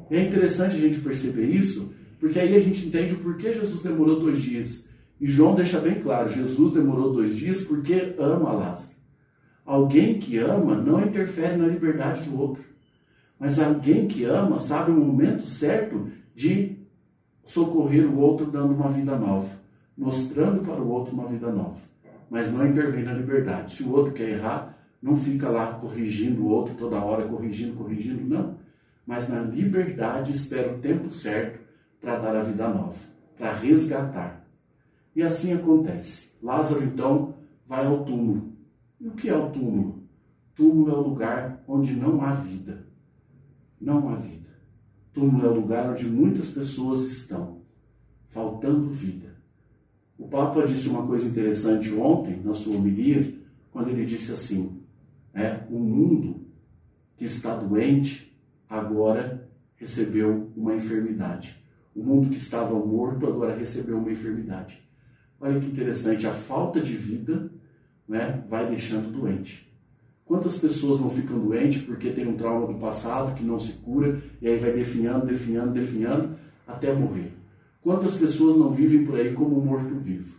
E 0.10 0.16
é 0.16 0.26
interessante 0.26 0.76
a 0.76 0.80
gente 0.80 1.00
perceber 1.00 1.48
isso, 1.48 1.94
porque 2.20 2.40
aí 2.40 2.56
a 2.56 2.60
gente 2.60 2.86
entende 2.86 3.14
o 3.14 3.18
porquê 3.18 3.54
Jesus 3.54 3.82
demorou 3.82 4.20
dois 4.20 4.42
dias. 4.42 4.88
E 5.20 5.28
João 5.28 5.56
deixa 5.56 5.80
bem 5.80 6.00
claro: 6.00 6.32
Jesus 6.32 6.74
demorou 6.74 7.12
dois 7.12 7.36
dias 7.36 7.64
porque 7.64 8.16
ama 8.18 8.54
Lázaro. 8.54 8.90
Alguém 9.66 10.20
que 10.20 10.38
ama 10.38 10.76
não 10.76 11.02
interfere 11.02 11.58
na 11.58 11.68
liberdade 11.68 12.30
do 12.30 12.40
outro. 12.40 12.64
Mas 13.38 13.60
alguém 13.60 14.08
que 14.08 14.24
ama 14.24 14.58
sabe 14.60 14.92
o 14.92 14.96
momento 14.96 15.46
certo 15.46 16.10
de 16.34 16.77
socorrer 17.48 18.06
o 18.06 18.20
outro 18.20 18.46
dando 18.46 18.74
uma 18.74 18.90
vida 18.90 19.18
nova, 19.18 19.50
mostrando 19.98 20.64
para 20.64 20.82
o 20.82 20.90
outro 20.90 21.14
uma 21.14 21.28
vida 21.28 21.50
nova. 21.50 21.80
Mas 22.30 22.52
não 22.52 22.68
intervém 22.68 23.04
na 23.04 23.14
liberdade. 23.14 23.74
Se 23.74 23.84
o 23.84 23.92
outro 23.92 24.14
quer 24.14 24.30
errar, 24.30 24.78
não 25.02 25.18
fica 25.18 25.50
lá 25.50 25.74
corrigindo 25.74 26.44
o 26.44 26.50
outro 26.50 26.76
toda 26.76 27.02
hora, 27.02 27.28
corrigindo, 27.28 27.76
corrigindo, 27.78 28.28
não. 28.28 28.56
Mas 29.06 29.30
na 29.30 29.40
liberdade 29.40 30.34
espera 30.34 30.74
o 30.74 30.80
tempo 30.80 31.10
certo 31.10 31.62
para 32.02 32.20
dar 32.20 32.36
a 32.36 32.44
vida 32.44 32.68
nova, 32.68 32.98
para 33.38 33.54
resgatar. 33.54 34.46
E 35.16 35.24
assim 35.24 35.54
acontece. 35.54 36.28
Lázaro 36.44 36.84
então 36.84 37.34
vai 37.66 37.86
ao 37.86 38.04
túmulo. 38.04 38.52
E 39.00 39.08
o 39.08 39.12
que 39.12 39.30
é 39.30 39.36
o 39.36 39.50
túmulo? 39.50 40.04
Túmulo 40.54 40.92
é 40.92 40.98
o 40.98 41.02
lugar 41.02 41.64
onde 41.66 41.94
não 41.94 42.22
há 42.22 42.34
vida. 42.34 42.86
Não 43.80 44.10
há 44.10 44.16
vida. 44.16 44.37
Túmulo 45.18 45.48
é 45.48 45.50
o 45.50 45.56
lugar 45.56 45.90
onde 45.90 46.06
muitas 46.06 46.50
pessoas 46.50 47.02
estão, 47.06 47.64
faltando 48.30 48.92
vida. 48.92 49.36
O 50.16 50.28
Papa 50.28 50.68
disse 50.68 50.88
uma 50.88 51.08
coisa 51.08 51.28
interessante 51.28 51.92
ontem, 51.92 52.40
na 52.44 52.54
sua 52.54 52.76
homilia, 52.76 53.34
quando 53.72 53.90
ele 53.90 54.06
disse 54.06 54.32
assim: 54.32 54.80
é, 55.34 55.62
o 55.72 55.80
mundo 55.80 56.46
que 57.18 57.26
está 57.26 57.56
doente 57.56 58.32
agora 58.70 59.50
recebeu 59.76 60.52
uma 60.56 60.76
enfermidade. 60.76 61.58
O 61.96 62.04
mundo 62.04 62.30
que 62.30 62.38
estava 62.38 62.76
morto 62.76 63.26
agora 63.26 63.58
recebeu 63.58 63.98
uma 63.98 64.12
enfermidade. 64.12 64.80
Olha 65.42 65.60
que 65.60 65.66
interessante, 65.66 66.28
a 66.28 66.32
falta 66.32 66.80
de 66.80 66.96
vida 66.96 67.52
né, 68.08 68.44
vai 68.48 68.70
deixando 68.70 69.12
doente. 69.12 69.67
Quantas 70.28 70.58
pessoas 70.58 71.00
não 71.00 71.10
ficam 71.10 71.40
doentes 71.40 71.82
porque 71.84 72.12
tem 72.12 72.28
um 72.28 72.36
trauma 72.36 72.68
do 72.68 72.78
passado 72.78 73.34
que 73.34 73.44
não 73.46 73.58
se 73.58 73.72
cura 73.72 74.22
e 74.42 74.48
aí 74.48 74.58
vai 74.58 74.74
definhando, 74.74 75.26
definhando, 75.26 75.72
definhando 75.72 76.36
até 76.68 76.94
morrer? 76.94 77.32
Quantas 77.82 78.14
pessoas 78.14 78.58
não 78.58 78.74
vivem 78.74 79.06
por 79.06 79.16
aí 79.16 79.34
como 79.34 79.62
morto-vivo? 79.62 80.36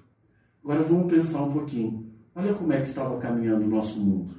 Agora 0.62 0.83
vamos 0.83 1.11
pensar 1.11 1.42
um 1.42 1.52
pouquinho. 1.52 2.07
Olha 2.35 2.52
como 2.52 2.71
é 2.71 2.83
que 2.83 2.88
estava 2.88 3.18
caminhando 3.18 3.64
o 3.64 3.68
nosso 3.68 3.99
mundo. 3.99 4.35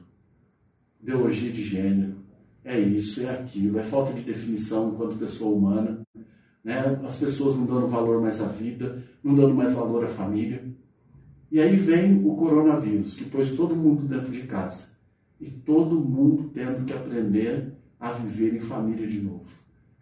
Ideologia 1.01 1.51
de 1.51 1.63
gênero, 1.63 2.17
é 2.63 2.79
isso, 2.79 3.23
é 3.23 3.31
aquilo, 3.31 3.79
é 3.79 3.83
falta 3.83 4.13
de 4.13 4.21
definição 4.21 4.89
enquanto 4.89 5.17
pessoa 5.17 5.55
humana, 5.55 6.01
né? 6.63 6.99
as 7.03 7.15
pessoas 7.15 7.55
não 7.55 7.65
dando 7.65 7.87
valor 7.87 8.21
mais 8.21 8.39
à 8.39 8.45
vida, 8.45 9.03
não 9.23 9.33
dando 9.33 9.55
mais 9.55 9.71
valor 9.71 10.05
à 10.05 10.07
família. 10.07 10.63
E 11.51 11.59
aí 11.59 11.75
vem 11.75 12.23
o 12.23 12.35
coronavírus, 12.35 13.15
que 13.15 13.25
pôs 13.25 13.49
todo 13.55 13.75
mundo 13.75 14.03
dentro 14.03 14.31
de 14.31 14.43
casa. 14.43 14.83
E 15.39 15.49
todo 15.49 15.99
mundo 15.99 16.51
tendo 16.53 16.85
que 16.85 16.93
aprender 16.93 17.73
a 17.99 18.11
viver 18.11 18.55
em 18.55 18.59
família 18.59 19.07
de 19.07 19.21
novo, 19.21 19.45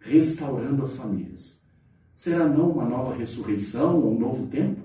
restaurando 0.00 0.84
as 0.84 0.96
famílias. 0.96 1.60
Será 2.14 2.48
não 2.48 2.70
uma 2.70 2.84
nova 2.84 3.14
ressurreição, 3.14 4.04
um 4.04 4.18
novo 4.18 4.46
tempo? 4.48 4.80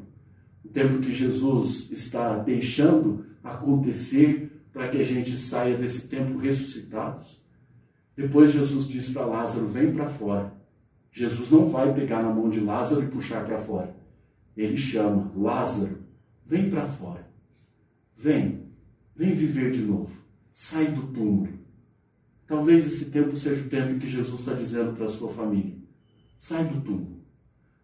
O 0.64 0.70
tempo 0.70 1.00
que 1.00 1.12
Jesus 1.12 1.90
está 1.92 2.38
deixando 2.38 3.26
acontecer 3.44 4.64
para 4.72 4.88
que 4.90 4.98
a 4.98 5.04
gente 5.04 5.38
saia 5.38 5.78
desse 5.78 6.08
tempo 6.08 6.38
ressuscitados? 6.38 7.42
Depois 8.16 8.52
Jesus 8.52 8.88
diz 8.88 9.10
para 9.10 9.26
Lázaro: 9.26 9.66
vem 9.66 9.92
para 9.92 10.10
fora. 10.10 10.54
Jesus 11.12 11.50
não 11.50 11.68
vai 11.68 11.94
pegar 11.94 12.22
na 12.22 12.34
mão 12.34 12.50
de 12.50 12.60
Lázaro 12.60 13.04
e 13.04 13.08
puxar 13.08 13.46
para 13.46 13.60
fora. 13.60 13.96
Ele 14.56 14.78
chama: 14.78 15.32
Lázaro, 15.36 16.04
Vem 16.46 16.70
para 16.70 16.86
fora. 16.86 17.26
Vem. 18.16 18.68
Vem 19.16 19.34
viver 19.34 19.72
de 19.72 19.82
novo. 19.82 20.12
Sai 20.54 20.88
do 20.92 21.08
túmulo. 21.08 21.50
Talvez 22.48 22.86
esse 22.86 23.06
tempo 23.06 23.36
seja 23.36 23.66
o 23.66 23.70
tempo 23.70 24.00
que 24.00 24.08
Jesus 24.08 24.40
está 24.40 24.54
dizendo 24.54 24.94
para 24.94 25.06
a 25.06 25.10
sua 25.10 25.34
família. 25.34 25.76
Sai 26.40 26.66
do 26.66 26.80
túmulo. 26.80 27.22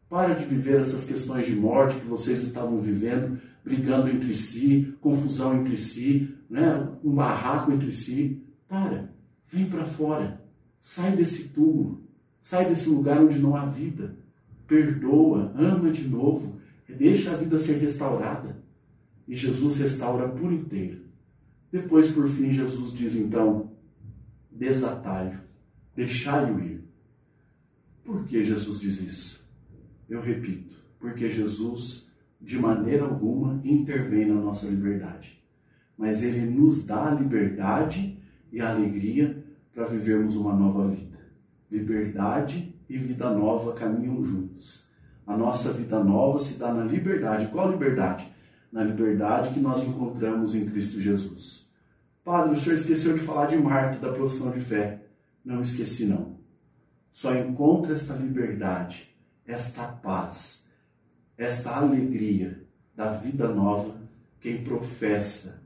Para 0.07 0.35
de 0.35 0.45
viver 0.45 0.79
essas 0.79 1.05
questões 1.05 1.45
de 1.45 1.55
morte 1.55 1.99
que 1.99 2.07
vocês 2.07 2.41
estavam 2.41 2.79
vivendo, 2.79 3.39
brigando 3.63 4.09
entre 4.09 4.33
si, 4.33 4.95
confusão 5.01 5.59
entre 5.59 5.75
si, 5.75 6.33
né? 6.49 6.87
um 7.03 7.13
barraco 7.13 7.71
entre 7.71 7.91
si. 7.91 8.41
Para. 8.67 9.11
Vem 9.47 9.65
para 9.65 9.85
fora. 9.85 10.41
Sai 10.79 11.15
desse 11.15 11.49
túmulo. 11.49 12.03
Sai 12.41 12.69
desse 12.69 12.87
lugar 12.87 13.21
onde 13.21 13.39
não 13.39 13.55
há 13.55 13.65
vida. 13.65 14.15
Perdoa, 14.65 15.51
ama 15.57 15.91
de 15.91 16.07
novo, 16.07 16.59
Deixa 16.97 17.31
a 17.31 17.37
vida 17.37 17.59
ser 17.59 17.77
restaurada. 17.77 18.57
E 19.27 19.35
Jesus 19.35 19.77
restaura 19.77 20.27
por 20.27 20.51
inteiro. 20.51 21.01
Depois, 21.71 22.11
por 22.11 22.27
fim, 22.27 22.51
Jesus 22.51 22.91
diz 22.91 23.15
então: 23.15 23.71
desatai-o, 24.51 25.39
deixai-o 25.95 26.59
ir. 26.59 26.83
Por 28.03 28.25
que 28.25 28.43
Jesus 28.43 28.79
diz 28.79 28.99
isso? 29.01 29.47
Eu 30.09 30.21
repito, 30.21 30.75
porque 30.99 31.29
Jesus, 31.29 32.07
de 32.41 32.57
maneira 32.57 33.05
alguma, 33.05 33.61
intervém 33.63 34.25
na 34.25 34.35
nossa 34.35 34.67
liberdade. 34.67 35.39
Mas 35.95 36.23
ele 36.23 36.41
nos 36.49 36.83
dá 36.83 37.11
a 37.11 37.13
liberdade 37.13 38.17
e 38.51 38.59
a 38.59 38.71
alegria 38.71 39.43
para 39.73 39.85
vivermos 39.85 40.35
uma 40.35 40.55
nova 40.55 40.87
vida. 40.87 41.19
Liberdade 41.69 42.73
e 42.89 42.97
vida 42.97 43.29
nova 43.29 43.73
caminham 43.73 44.23
juntos. 44.23 44.87
A 45.27 45.37
nossa 45.37 45.71
vida 45.71 46.03
nova 46.03 46.39
se 46.39 46.57
dá 46.57 46.73
na 46.73 46.83
liberdade. 46.83 47.47
Qual 47.51 47.71
liberdade? 47.71 48.27
Na 48.71 48.83
liberdade 48.83 49.53
que 49.53 49.59
nós 49.59 49.83
encontramos 49.83 50.53
em 50.53 50.65
Cristo 50.65 50.99
Jesus. 50.99 51.67
Padre, 52.23 52.55
o 52.55 52.59
senhor 52.59 52.75
esqueceu 52.75 53.13
de 53.13 53.21
falar 53.21 53.47
de 53.47 53.57
Marta, 53.57 53.97
da 53.97 54.13
profissão 54.13 54.51
de 54.51 54.59
fé. 54.59 55.01
Não 55.43 55.61
esqueci, 55.61 56.05
não. 56.05 56.37
Só 57.11 57.33
encontra 57.35 57.95
esta 57.95 58.13
liberdade, 58.13 59.09
esta 59.45 59.83
paz, 59.83 60.63
esta 61.37 61.75
alegria 61.75 62.63
da 62.95 63.13
vida 63.13 63.47
nova 63.47 63.99
quem 64.41 64.63
professa 64.63 65.61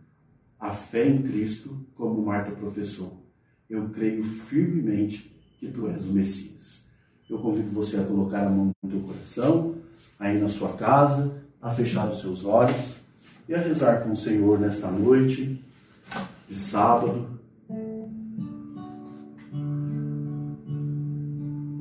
a 0.60 0.72
fé 0.72 1.08
em 1.08 1.22
Cristo, 1.22 1.86
como 1.96 2.26
Marta 2.26 2.52
professou. 2.52 3.24
Eu 3.70 3.90
creio 3.90 4.24
firmemente 4.24 5.32
que 5.60 5.68
tu 5.68 5.88
és 5.88 6.06
o 6.06 6.14
Messias. 6.14 6.84
Eu 7.30 7.40
convido 7.40 7.70
você 7.72 7.98
a 7.98 8.04
colocar 8.04 8.46
a 8.46 8.50
mão 8.50 8.72
no 8.82 8.90
teu 8.90 9.02
coração, 9.02 9.76
aí 10.20 10.40
na 10.40 10.48
sua 10.48 10.74
casa, 10.74 11.43
a 11.64 11.72
fechar 11.72 12.10
os 12.10 12.20
seus 12.20 12.44
olhos 12.44 12.96
e 13.48 13.56
a 13.56 13.58
rezar 13.58 14.04
com 14.04 14.12
o 14.12 14.18
Senhor 14.18 14.60
nesta 14.60 14.92
noite 14.92 15.64
de 16.50 16.60
sábado. 16.60 17.26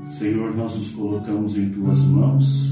Senhor, 0.07 0.55
nós 0.55 0.77
nos 0.77 0.93
colocamos 0.93 1.57
em 1.57 1.69
tuas 1.71 2.01
mãos 2.05 2.71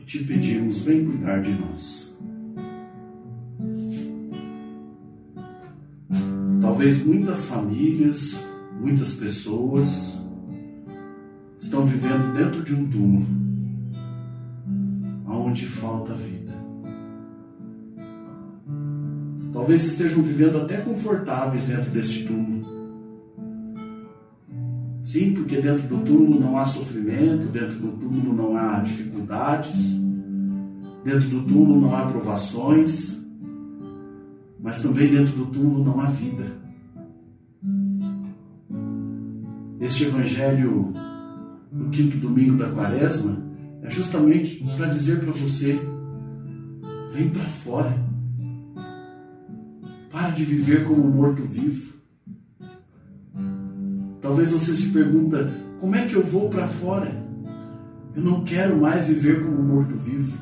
e 0.00 0.04
te 0.04 0.24
pedimos, 0.24 0.78
vem 0.78 1.04
cuidar 1.04 1.42
de 1.42 1.50
nós. 1.50 2.10
Talvez 6.62 7.04
muitas 7.04 7.44
famílias, 7.44 8.40
muitas 8.80 9.14
pessoas 9.14 10.18
estão 11.58 11.84
vivendo 11.84 12.32
dentro 12.32 12.62
de 12.62 12.74
um 12.74 12.88
túmulo, 12.88 13.26
onde 15.50 15.66
falta 15.66 16.14
vida. 16.14 16.52
Talvez 19.52 19.84
estejam 19.84 20.22
vivendo 20.22 20.58
até 20.58 20.76
confortáveis 20.78 21.62
dentro 21.64 21.90
deste 21.90 22.24
túmulo. 22.24 22.60
Sim, 25.02 25.32
porque 25.34 25.60
dentro 25.60 25.88
do 25.88 25.98
túmulo 26.04 26.38
não 26.38 26.56
há 26.56 26.66
sofrimento, 26.66 27.48
dentro 27.48 27.78
do 27.80 27.92
túmulo 27.98 28.32
não 28.32 28.56
há 28.56 28.78
dificuldades, 28.80 29.98
dentro 31.04 31.28
do 31.28 31.42
túmulo 31.42 31.80
não 31.80 31.96
há 31.96 32.06
provações, 32.06 33.18
mas 34.60 34.80
também 34.80 35.10
dentro 35.10 35.32
do 35.36 35.46
túmulo 35.46 35.84
não 35.84 36.00
há 36.00 36.06
vida. 36.06 36.46
Este 39.80 40.04
evangelho 40.04 40.92
no 41.72 41.90
quinto 41.90 42.18
domingo 42.18 42.56
da 42.56 42.70
quaresma 42.70 43.49
justamente 43.90 44.64
para 44.76 44.86
dizer 44.86 45.20
para 45.20 45.32
você: 45.32 45.80
vem 47.12 47.28
para 47.28 47.48
fora. 47.48 47.96
Para 50.10 50.30
de 50.30 50.44
viver 50.44 50.84
como 50.84 51.08
morto-vivo. 51.08 51.94
Talvez 54.20 54.52
você 54.52 54.74
se 54.76 54.88
pergunta: 54.88 55.50
como 55.80 55.96
é 55.96 56.06
que 56.06 56.14
eu 56.14 56.22
vou 56.22 56.48
para 56.48 56.68
fora? 56.68 57.14
Eu 58.14 58.22
não 58.22 58.44
quero 58.44 58.80
mais 58.80 59.06
viver 59.06 59.44
como 59.44 59.62
morto-vivo. 59.62 60.36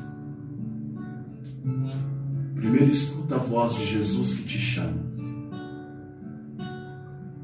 Primeiro 2.55 2.91
escuta 2.91 3.35
a 3.35 3.39
voz 3.39 3.75
de 3.75 3.85
Jesus 3.85 4.33
que 4.33 4.43
te 4.43 4.57
chama. 4.57 5.09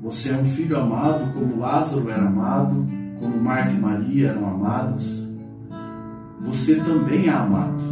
Você 0.02 0.30
é 0.30 0.38
um 0.38 0.46
filho 0.46 0.78
amado, 0.78 1.34
como 1.34 1.60
Lázaro 1.60 2.10
era 2.10 2.28
amado, 2.28 2.86
como 3.20 3.42
Marta 3.42 3.74
e 3.74 3.80
Maria 3.80 4.30
eram 4.30 4.48
amadas. 4.48 5.25
Você 6.46 6.76
também 6.76 7.28
é 7.28 7.32
amado. 7.32 7.84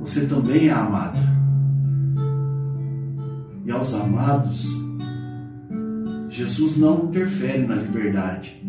Você 0.00 0.26
também 0.26 0.68
é 0.68 0.72
amada. 0.72 1.18
E 3.64 3.70
aos 3.70 3.92
amados, 3.92 4.66
Jesus 6.30 6.76
não 6.76 7.04
interfere 7.04 7.66
na 7.66 7.74
liberdade, 7.74 8.62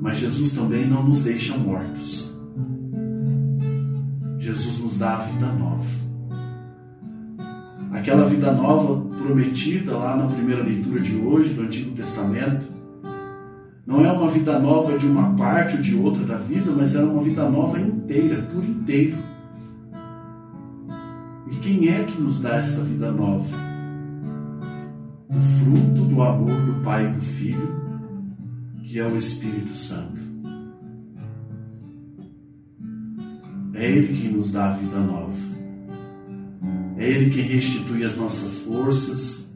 mas 0.00 0.18
Jesus 0.18 0.52
também 0.52 0.86
não 0.86 1.02
nos 1.02 1.22
deixa 1.22 1.56
mortos. 1.56 2.32
Jesus 4.38 4.78
nos 4.78 4.96
dá 4.96 5.16
a 5.16 5.22
vida 5.24 5.46
nova. 5.46 5.84
Aquela 7.92 8.24
vida 8.24 8.50
nova 8.52 9.00
prometida 9.18 9.96
lá 9.96 10.16
na 10.16 10.26
primeira 10.26 10.62
leitura 10.62 11.00
de 11.00 11.14
hoje 11.16 11.52
do 11.52 11.62
Antigo 11.62 11.94
Testamento, 11.94 12.66
não 13.86 14.04
é 14.04 14.12
uma 14.12 14.30
vida 14.30 14.58
nova 14.58 14.98
de 14.98 15.06
uma 15.06 15.34
parte 15.34 15.76
ou 15.76 15.82
de 15.82 15.94
outra 15.96 16.24
da 16.24 16.36
vida, 16.36 16.70
mas 16.70 16.94
é 16.94 17.02
uma 17.02 17.22
vida 17.22 17.48
nova 17.48 17.80
inteira, 17.80 18.42
por 18.42 18.64
inteiro. 18.64 19.16
E 21.50 21.56
quem 21.56 21.88
é 21.88 22.04
que 22.04 22.20
nos 22.20 22.40
dá 22.40 22.56
esta 22.56 22.80
vida 22.82 23.10
nova? 23.10 23.72
o 25.34 25.40
fruto 25.40 26.04
do 26.04 26.22
amor 26.22 26.60
do 26.62 26.84
Pai 26.84 27.06
e 27.06 27.12
do 27.14 27.20
Filho, 27.22 27.82
que 28.84 28.98
é 28.98 29.06
o 29.06 29.16
Espírito 29.16 29.74
Santo. 29.74 30.20
É 33.74 33.90
Ele 33.90 34.14
quem 34.14 34.32
nos 34.32 34.52
dá 34.52 34.70
a 34.70 34.72
vida 34.74 34.98
nova. 34.98 35.32
É 36.98 37.08
Ele 37.08 37.30
quem 37.30 37.44
restitui 37.44 38.04
as 38.04 38.16
nossas 38.16 38.58
forças. 38.58 39.46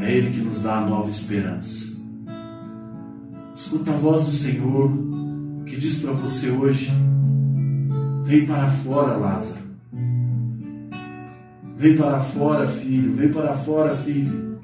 É 0.00 0.12
Ele 0.12 0.30
que 0.32 0.40
nos 0.40 0.60
dá 0.60 0.78
a 0.78 0.86
nova 0.86 1.08
esperança. 1.08 1.96
Escuta 3.68 3.90
a 3.90 3.96
voz 3.98 4.24
do 4.24 4.32
Senhor 4.32 4.90
que 5.66 5.76
diz 5.76 6.00
para 6.00 6.12
você 6.12 6.48
hoje: 6.48 6.90
Vem 8.24 8.46
para 8.46 8.70
fora, 8.70 9.14
Lázaro. 9.14 9.60
Vem 11.76 11.94
para 11.94 12.18
fora, 12.18 12.66
filho. 12.66 13.12
Vem 13.12 13.30
para 13.30 13.52
fora, 13.52 13.94
filho. 13.94 14.58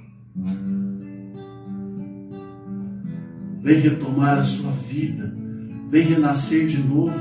Vem 3.60 3.78
retomar 3.78 4.38
a 4.38 4.42
sua 4.42 4.70
vida. 4.70 5.36
Vem 5.90 6.04
renascer 6.04 6.66
de 6.66 6.82
novo. 6.82 7.12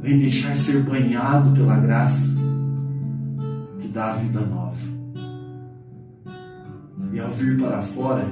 Vem 0.00 0.18
deixar 0.18 0.56
ser 0.56 0.82
banhado 0.82 1.50
pela 1.50 1.76
graça 1.76 2.34
que 3.82 3.88
dá 3.88 4.12
a 4.12 4.16
vida 4.16 4.40
nova. 4.40 4.78
E 7.12 7.20
ao 7.20 7.28
vir 7.32 7.60
para 7.60 7.82
fora, 7.82 8.26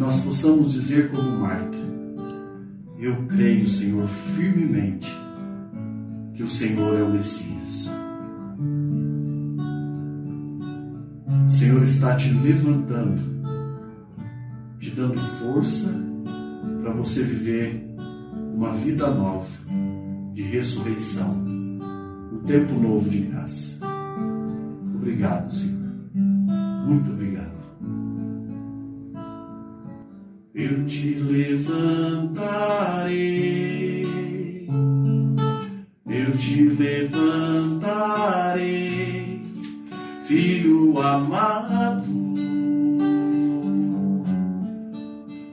nós 0.00 0.18
possamos 0.20 0.72
dizer 0.72 1.10
como 1.10 1.30
Marta: 1.40 1.76
Eu 2.98 3.14
creio, 3.28 3.68
Senhor, 3.68 4.08
firmemente 4.34 5.14
que 6.34 6.42
o 6.42 6.48
Senhor 6.48 6.98
é 6.98 7.02
o 7.02 7.12
Messias. 7.12 7.90
Senhor 11.46 11.82
está 11.82 12.16
te 12.16 12.30
levantando, 12.30 13.20
te 14.78 14.90
dando 14.90 15.18
força 15.18 15.92
para 16.80 16.92
você 16.92 17.22
viver 17.22 17.86
uma 18.54 18.72
vida 18.72 19.10
nova, 19.10 19.50
de 20.32 20.42
ressurreição, 20.44 21.30
um 22.32 22.42
tempo 22.46 22.72
novo 22.72 23.06
de 23.10 23.18
graça. 23.18 23.78
Obrigado, 24.94 25.52
Senhor. 25.52 25.92
Muito 26.86 27.10
obrigado. 27.10 27.29
Eu 30.52 30.84
te 30.84 31.14
levantarei, 31.14 32.26
eu 36.06 36.32
te 36.32 36.62
levantarei 36.64 38.20
filho 40.30 41.00
amado, 41.00 42.04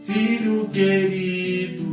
filho 0.03 0.69
querido. 0.69 1.87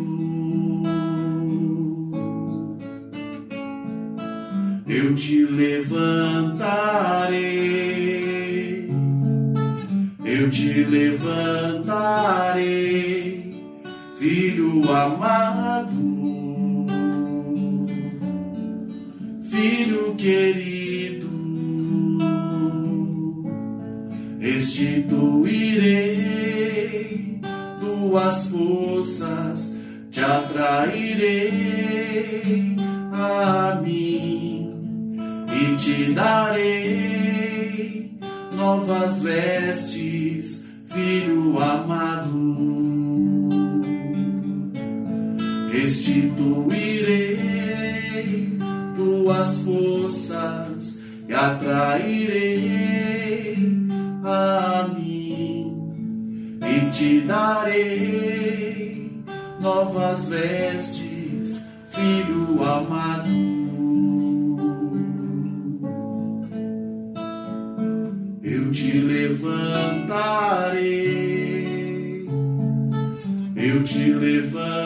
Eu 4.87 5.15
te 5.15 5.45
levantarei, 5.47 6.61
eu 10.25 10.51
te 10.51 10.85
levantarei, 10.85 11.64
amado, 15.05 15.93
filho 19.51 20.15
querido. 20.17 20.85
restituirei 24.45 27.41
tuas 27.81 28.47
forças, 28.49 29.73
te 30.11 30.21
atrairei 30.21 31.51
a 33.11 33.81
mim 33.83 34.71
e 35.51 35.77
te 35.77 36.13
darei 36.13 38.19
novas 38.55 39.23
vestes, 39.23 40.63
filho 40.87 41.59
amado. 41.59 42.94
Restituirei 46.05 47.39
tuas 48.95 49.57
forças 49.61 50.99
e 51.27 51.33
atrairei 51.33 52.77
a 54.23 54.87
mim 54.95 56.61
e 56.61 56.91
te 56.91 57.23
darei 57.23 59.11
novas 59.59 60.27
vestes, 60.27 61.63
filho 61.89 62.63
amado. 62.63 63.31
Eu 68.43 68.71
te 68.71 68.99
levantarei, 68.99 70.05
eu 73.57 73.83
te 73.83 74.13
levantarei, 74.13 74.84